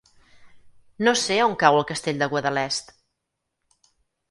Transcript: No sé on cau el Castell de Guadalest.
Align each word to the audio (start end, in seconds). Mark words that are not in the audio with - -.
No 1.07 1.13
sé 1.25 1.37
on 1.49 1.53
cau 1.65 1.77
el 1.81 1.87
Castell 1.93 2.25
de 2.25 2.31
Guadalest. 2.33 2.93